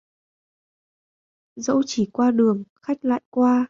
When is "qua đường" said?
2.13-2.63